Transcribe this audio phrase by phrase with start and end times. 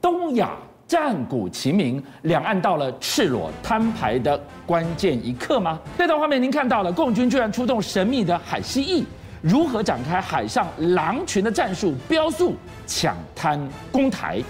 [0.00, 0.50] 东亚
[0.86, 5.78] 战鼓齐鸣，两岸到了赤裸摊牌的关键一刻吗？
[5.98, 9.04] 这段画面您看到了，共军居然出动神秘的海蜥蜴，
[9.40, 12.54] 如何展开海上狼群的战术，飙速
[12.86, 13.60] 抢滩
[13.92, 14.42] 攻台？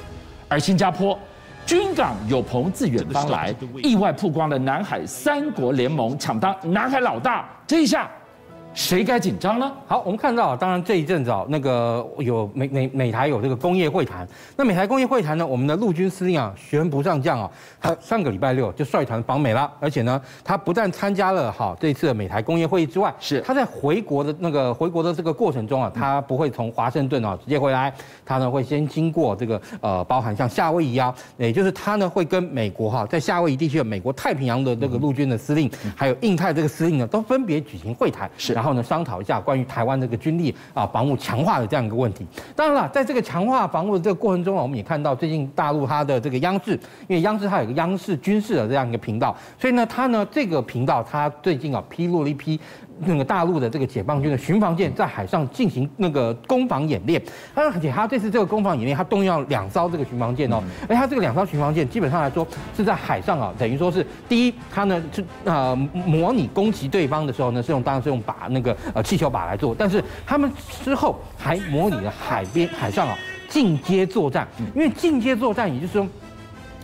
[0.49, 1.19] 而新加坡
[1.67, 8.11] 军港有朋自远方来，意外曝光了南海三国联盟抢当南海老大，这一下。
[8.73, 9.71] 谁该紧张呢？
[9.87, 14.27] 好，我们看到，当然这一阵子啊，那个有美美美台有这个工业会谈。
[14.57, 19.71] 那美台工业会谈呢，我们的陆军司令啊，徐文不上将啊，他上个礼拜六就率团访美了。
[19.81, 27.93] 而且呢，他不但参加了哈这次的美台工业会议之外，是他在回国的那个回国的这个过程中啊，他不会从华盛顿啊直接回来，
[28.25, 38.31] 他呢会先经过这个呃，包含像夏威夷啊，也就是他呢会跟美国哈在夏威夷地区的美国太平洋的这个陆军的司令，还有印太这个司令呢，都分别举行会谈。
[38.39, 38.60] 是。
[38.61, 42.27] 然后呢，商讨一下关于台湾这个军力啊防务强化的这样一个问题。
[42.55, 46.73] 当然了，在这个强化防务的这个过程中啊，我们也看到最近大陆它的这个央视，
[47.09, 52.61] 因为央视它有个央视军事的这样一个频道，所以呢，它呢这个频道它最近啊披露了一批。
[53.07, 57.21] 那个大陆的这个解放军的巡防舰在海上进行那个攻防演练，
[57.55, 70.51] 而且他这次这个攻防演练，他动用两艘这个巡防舰哦，而他这个两艘巡防舰基本上来说是在海上啊，等于说是第一，他呢是呃模拟攻击对方的时候呢，是用当然是用靶那个呃气球靶来做，但是他们
[70.85, 73.17] 之后还模拟了海边海上啊
[73.49, 76.07] 进阶作战，因为进阶作战也就是说。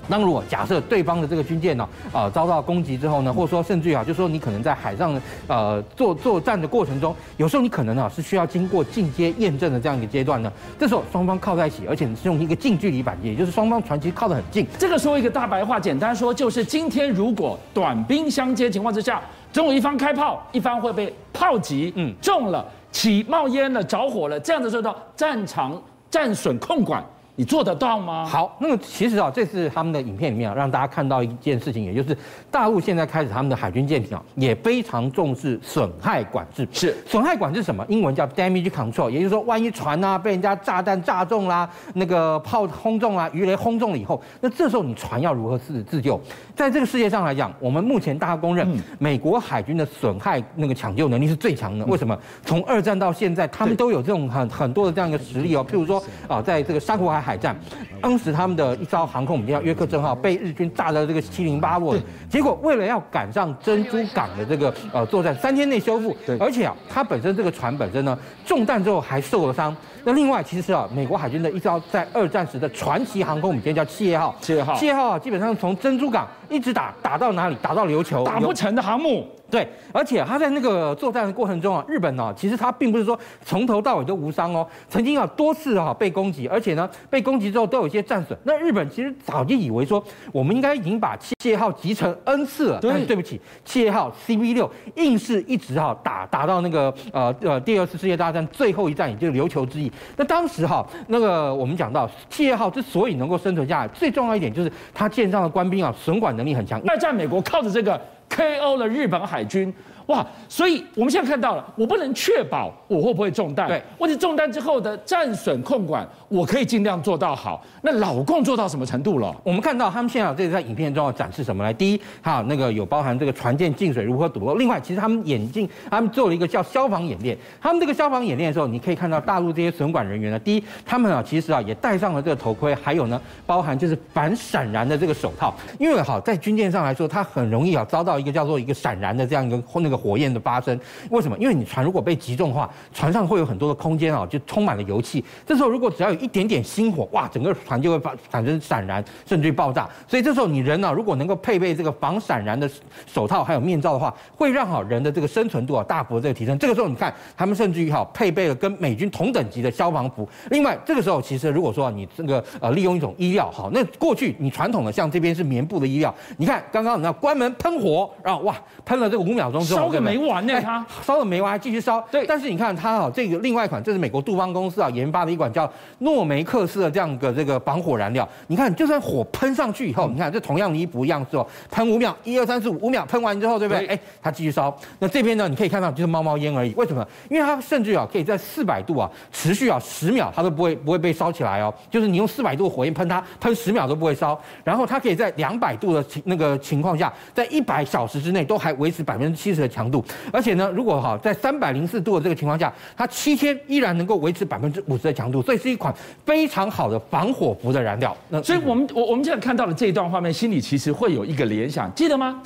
[0.08, 10.52] 那如果假设对方的这个军舰呢，呃，遭到攻击之后呢，或者说甚至于啊，就是说你可能在海上呃作作战的过程中，有时候你可能啊是需要经过进阶验证的这样一个阶段呢。
[10.78, 14.66] 这时候双方靠在一起，而且是用一个近距离反击，也就是双方船其实靠得很近。
[14.78, 19.20] 这个说一个大白话，简单说就是今天如果短兵相接情况之下，
[19.52, 27.04] 总有一方开炮，一方会被炮击，嗯，中了，起冒烟了，着火了，这样子做到战场战损控管。
[27.36, 28.24] 你做得到吗？
[28.26, 32.16] 好，那么其实啊，这次他们的影片里面啊，让大家看到一件事情，也就是
[32.50, 36.66] 大陆现在开始他们的海军舰艇啊，也非常重视损害管制。
[36.72, 37.84] 是损害管制什么？
[37.88, 46.18] 英文叫 damage control，也就是说，万一船啊被人家炸弹炸中啦，那个炮轰中啦，鱼雷轰中了以后，那这时候你船要如何自自救？
[46.54, 48.66] 在这个世界上来讲，我们目前大家公认，
[48.98, 51.84] 美国海军的损害那个抢救能力是最强的。
[51.84, 52.18] 为什么？
[52.44, 55.66] 从二战到现在，他们都有这种很很多的这样一个实力哦。
[55.68, 57.56] 譬如说啊，在这个珊瑚海海战，
[58.00, 61.96] 当时他们的一艘航空母舰叫约克镇号被日军炸得这个七零八落，
[62.30, 69.76] 结果为了要赶上珍珠港的这个呃作战，三天内修复，而且啊，它本身这个船本身呢中弹之后还受了伤。
[70.04, 76.28] 那另外其实啊，美国海军的一艘在二战时的传奇航空母舰叫企业号，企业号，企业号啊，基本上从珍珠港。
[76.48, 77.56] 一直打打到哪里？
[77.62, 79.26] 打到琉球，打不成的航母。
[79.48, 88.36] 对，而且他在那个作战的过程中啊，日本呢，其实他并不是说从头到尾都无伤哦，曾经啊多次啊被攻击，而且呢被攻击之后都有一些战损。
[88.42, 90.02] 那日本其实早就以为说，
[90.32, 99.90] 我们应该已经把企业号集成 N 次了，但是对不起，企业号 CV 六硬是一直哈打打到那个呃呃第二次世界大战最后一战，也就是琉球之役。
[100.16, 106.80] 那当时哈那个我们讲到企业号之所以能够生存下来，最重要一点就是它舰上的官兵啊损管能力很强。
[106.86, 108.00] 二战美国靠着这个。
[108.28, 109.72] KO 了日本海军。
[110.06, 113.66] 哇，所以我们现在看到了，我不能确保我会不会中弹。
[113.66, 117.60] 对，或者中弹之后的战损控管，我可以尽量做到好。
[117.82, 119.34] 那老共做到什么程度了？
[119.42, 121.72] 我们看到他们现在这个在影片中要展示什么来？
[121.72, 124.54] 第一，哈，那个有包含这个船舰进水如何堵漏。
[124.54, 127.36] 另外，其实他们眼镜，他们做了一个叫消防演练。
[127.60, 139.95] 他们这个消防演练的时候，你可以看到大陆这些损管人员呢，第一，他们啊其实啊也戴上了这个头盔，还有呢包含就是反闪燃的这个手套，因为哈在军舰上来说，它很容易啊遭到一个叫做一个闪燃的这样一个那个。
[139.96, 140.78] 火焰的发生，
[141.10, 141.36] 为什么？
[141.38, 145.24] 因为你船如果被击中的话，船上会有很多的空间啊，就充满了油气。
[145.46, 149.88] 这时候如果只要有一点点星火，哇，整个船就会发产生闪燃，甚至于爆炸。
[150.08, 152.68] 所以这时候你人呢、如果能够配备这个防闪燃的
[153.06, 156.58] 手套还有面罩的话，会让好人的这个生存度啊大幅的这个提升。
[156.58, 160.28] 这个时候你看，他们甚至于哈配备了跟美军同等级的消防服。
[160.50, 168.54] 另外，这个时候其实如果说你这个呃利用一种衣料，好，那过去你传统的像这边是棉布的衣料，你看刚刚你要关门喷火，然后哇
[168.84, 169.85] 喷了这个五秒钟之后。
[169.86, 172.00] 烧个没完呢，它烧的没完，还继续烧。
[172.10, 178.28] 对，但是你看它啊，这个另外一款，这是美国杜邦公司啊研发的一款叫诺梅克斯的这样一个这个防火燃料。
[178.48, 183.86] 你看，就算火喷上去以后，你看这同样的衣服一样是哦，喷五秒，一二三四五，五秒喷完之后，对不对？
[183.86, 184.76] 哎，它继续烧。
[184.98, 186.72] 那这边呢，你可以看到就是冒冒烟而已。
[186.74, 187.06] 为什么？
[187.30, 191.72] 因为它甚至啊可以在四百度啊持续啊十秒，它都不会不会被烧起来哦。
[191.90, 194.38] 就是你用四百度的火焰喷它，喷十秒都不会烧。
[194.64, 200.02] 然后它可以在两百度的情那个情况下，在一百小时之内都还维持百分之七十的强度。
[200.32, 205.94] 而且呢，如果哈在三百零四度的这个情况下，它七天依然能够维持百分之五十的强度，所以是一款
[206.24, 208.16] 非常好的防火服的燃料。
[208.30, 212.40] 那所以我们我我们现在看到的这一段画面，心里其实会有一个联想，记得吗？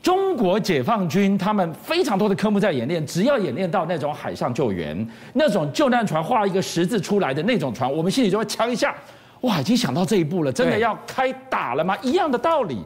[0.00, 8.94] 中国解放军他们非常多的科目在演练，只要演练到那种海上救援、那种救难船画一个十字出来的那种船，我们心里就会敲一下，
[9.40, 11.96] 哇，已经想到这一步了，真的要开打了吗？
[12.00, 12.78] 一样的道理，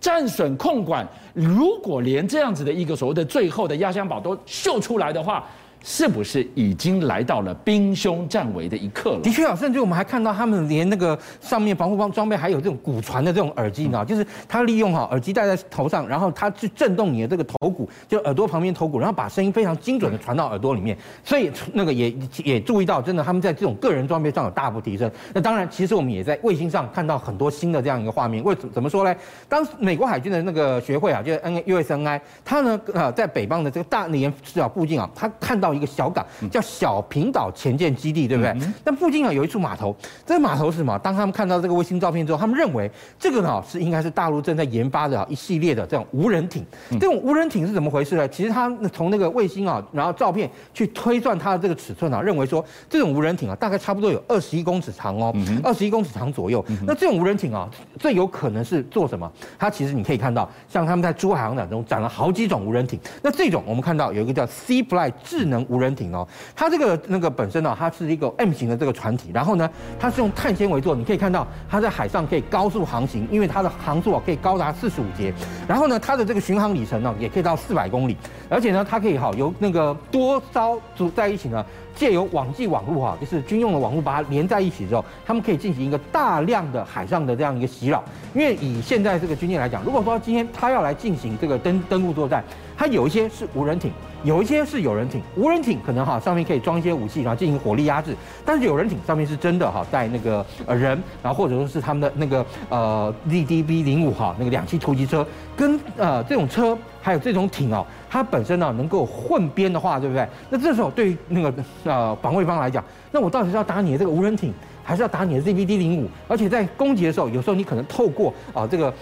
[0.00, 5.44] 战损控管，如果连这样子的一个所谓的最后的压箱宝都秀出来的话。
[5.88, 9.20] 是不是已经来到了兵凶战危的一刻了？
[9.20, 20.98] 的确啊，甚至我们还看到他们连那个上面防护装装备还有这种骨传的这种耳机，你知道，就是他利用哈耳机戴在头上，然后他去震动你的这个头骨，就耳朵旁边头骨，然后把声音非常精准的传到耳朵里面。
[21.22, 22.12] 所以那个也
[22.42, 25.08] 也注意到，真的他们在这种个人装备上有大幅提升。
[25.32, 28.42] 那当然，其实我们也在卫星上看到很多新的这样一个画面。
[28.42, 29.14] 为怎么说呢？
[29.48, 35.75] 当美国海军的那个学会啊，就是 N USNI，他呢呃在北方的这个大连四岛附近啊，他看到。
[35.76, 38.56] 一个小港叫小平岛前舰基地，对不对？
[38.82, 39.94] 但附近啊有一处码头，
[40.24, 40.98] 这个码头是什么？
[41.00, 46.64] 当他们看到这个卫星照片之后，他们认为这个呢是应该是大陆正在研发的一系列的这种无人艇。
[46.92, 48.26] 这种无人艇是怎么回事呢？
[48.28, 56.64] 其实他从那个卫星啊，然后照片去推算它的这个尺寸啊，认为说这种无人艇啊大概差不多有二十一公尺长哦，二十一公尺长左右。
[56.86, 57.68] 那这种无人艇啊，
[57.98, 59.30] 最有可能是做什么？
[59.58, 62.98] 它其实你可以看到，像他们在珠海航展中展了好几种无人艇。
[63.22, 65.55] 那这种我们看到有一个叫 Sea-Fly 智能。
[65.68, 75.32] 无人艇哦，它这个那个本身呢，它是一个 M 型的这个船体，然后呢，它是用碳纤维做，你可以看到它在海上可以高速航行，因为它的航速啊可以高达四十五节，
[75.68, 78.16] 然后呢，它的这个巡航里程呢也可以到四百公里，
[78.48, 81.64] 而且呢，它可以好由那个多艘组在一起呢，
[81.94, 88.02] 借由网际网络哈，就是军用的网络把它连在一起之后，他们可以进行一个大量的海上的这样一个袭扰，
[88.34, 92.44] 因为以现在这个军舰来讲，如果说今天他要来进行这个登登陆作战，
[92.76, 93.90] 它有一些是无人艇。
[94.24, 98.16] 有一些是有人艇，无人艇可能哈上面可以装一些武器，然后进行火力压制。
[98.44, 105.24] 但是有人艇上面是真的哈带那个呃人，然后或者说是他们的那个呃 ZDB 零五哈那个两栖突击车，
[105.56, 110.26] 跟呃这种车还有这种艇哦，它本身呢能够混编的话，对不对？
[110.50, 112.82] 那这时候对于那个呃防卫方来讲，
[113.12, 114.52] 那我到底是要打你的这个无人艇，
[114.82, 116.08] 还是要打你的 ZBD 零五？
[116.26, 118.92] 而且在攻击的时候，有时候你可能透过啊这个。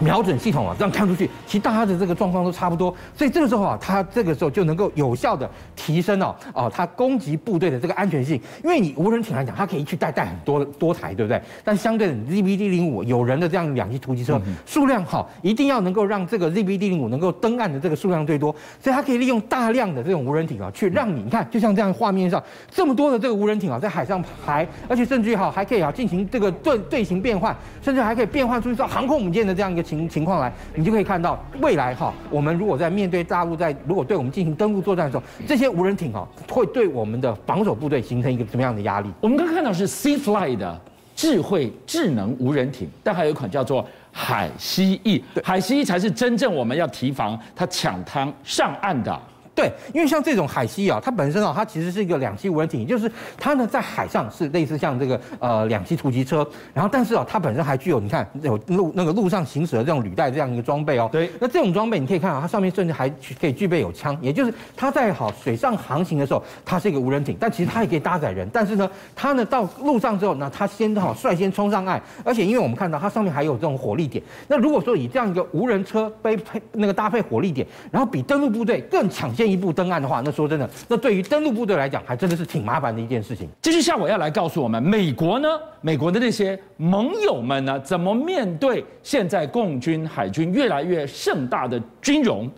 [0.00, 11.40] 瞄准系统啊，这样看出去，其实大家的这个状况都差不多，所以这个时候啊，它这个时候就能够有效的提升哦，哦，它攻击部队的这个安全性，因为你无人艇来讲，它可以去带带很多多台，对不对？
[11.64, 29.87] 但相对的，ZBD 零五有人的这样两栖突击车数量好，一定要能够让这个 ZBD 零五能够登岸的这个数量最多，所以它可以利用大量的这种无人艇啊，去让你，你看，就像这样画面上这么多的这个无人艇啊，在海上排，而且甚至于哈还可以啊进行这个队队形变换，甚至还可以变换出一艘航空母舰的这样一个。
[29.88, 39.08] 情情况来，你就可以看到未来哈，我们如果在面对大陆在如果对我们进行登陆作战的时候，这些无人艇哈会对我们的防守部队形成一个什么样的压力？
[39.20, 40.78] 我们刚刚看到是 Sea-Fly 的
[41.16, 49.18] 智慧智能无人艇，但还有一款叫做海蜥蜴，海蜥蜴才是真正我们要提防它抢滩上岸的。
[49.58, 61.08] 对，因为像这种海蜥啊，它本身啊，它其实是一个两栖无人艇，就是它呢在海上是类似像这个呃两栖突击车，然后但是啊，它本身还具有你看有路那个路上行驶的这种履带这样一个装备哦。
[61.10, 63.08] 对，那这种装备你可以看到，它上面甚至还
[63.40, 79.47] 可以具备有枪，也就是它在好水上航行的时候，它是一个无人艇，但其实它也可以搭载人，但是呢，它呢到路上之后，那它先好率先冲上岸，而且因为我们看到它上面还有这种火力点，那如果说以这样一个无人车背配那个搭配火力点，然后比登陆部队更抢先。
[79.50, 83.48] 一步登岸的话，那说真的，那对于登陆部队来讲，还真的是挺麻烦的一件事情。
[83.62, 85.48] 继续下我要来告诉我们，美国呢，
[85.80, 92.50] 美国的那些盟友们呢，怎么面对现在共军海军越来越盛大的军容？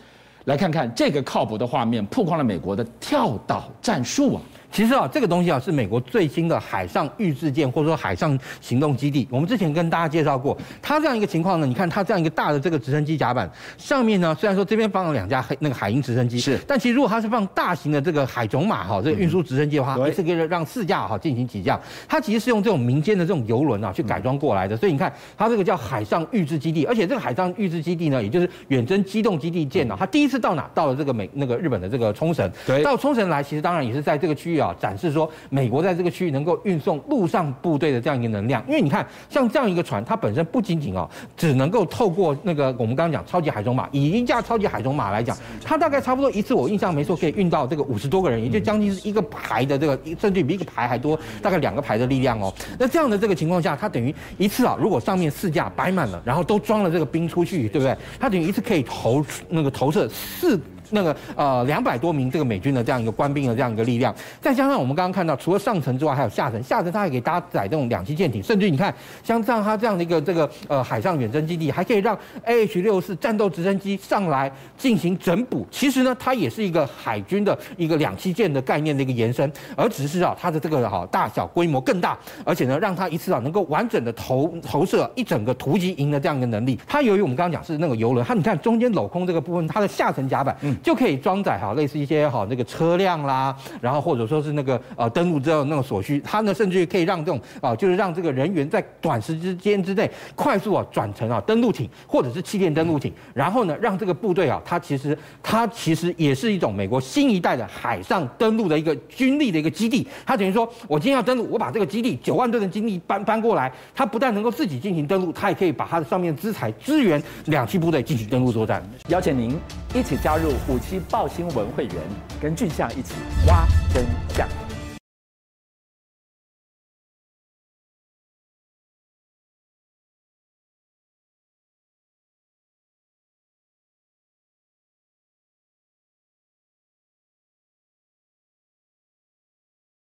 [0.46, 4.42] 来看看这个靠谱的画面，曝光了美国的跳岛战术啊。
[4.72, 9.26] 其实啊，这个东西啊是美国最新的海上预制舰，或者说海上行动基地。
[9.30, 21.78] 我们之前跟大家介绍过，它这样一个情况呢，你看它这样一个大的这个直升机甲板上面呢，虽然说这边放了两架黑那个海鹰直升机，是，但其实如果它是放大型的这个海种马哈，这个运输直升机的话，也是可以让四架哈进行起降。
[22.08, 30.70] 它其实是用这种民间的这种游轮啊去改装过来的，所以你看它这个叫海上预制基地，而且这个海上预制基地呢，也就是远征机动基地舰呢，它第一次到哪？
[30.72, 34.59] 到了这个美那个日本的这个冲绳，对，到冲绳来，其实当然也是在这个区域。
[34.60, 38.62] 啊展示说美国在这个区域能够运送陆上部队的这样一个能量。
[38.68, 52.52] 因为你看，像这样一个船，它本身不仅仅哦只能够透过那个我们刚刚讲超级海中马，以一架超级海中马来讲，它大概差不多一次我印象没错可以运到这个五十多个人，也就将近是一个排的这个，甚至比一个排还多，大概两个排的力量哦。
[52.78, 57.96] 那这样的这个情况下，它等于一次啊，如果上面四架摆满了，然后都装了这个兵出去，对不对？
[58.18, 60.60] 它等于一次可以投那个投射四。
[60.90, 75.66] 那个呃两百多名这个美军的这样一个官兵的这样一个力量，再加上我们刚刚看到，除了上层之外，还有下层，下层它还可以搭载这种两栖舰艇，甚至你看像这样它这样的一个这个呃海上远征基地，还可以让 AH 六四战斗直升机上来进行整补。
[75.70, 86.78] 其实呢，它也是一个海军的一个两栖舰的概念的一个延伸，而只是啊它的这个哈大小规模更大，而且呢让它一次啊能够完整的投投射一整个突击营的这样一个能力。
[86.86, 90.76] 它由于我们刚刚讲是那个游轮，它你看中间镂空这个部分，它的下层甲板嗯。
[90.82, 110.06] 就可以装载哈，类似一些哈那个车辆啦，然后或者说是那个呃登陆之后那种所需，它呢甚至于可以让这种啊，就是让这个人员在短时之间之内快速啊转成啊登陆艇或者是气垫登陆艇，然后呢让这个部队啊，它其实它其实也是一种美国新一代的海上登陆的一个军力的一个基地。
[110.24, 118.82] 它等于说我今天要登陆，我把这个基地九万吨的军力搬搬过来，它不但能够自己进行登陆，它也可以把它的上面资材支援两栖部队进行登陆作战。
[119.08, 119.58] 邀请您
[119.92, 121.94] 一起加入五七报新闻会员，
[122.40, 123.14] 跟俊相一起
[123.48, 124.69] 挖真相。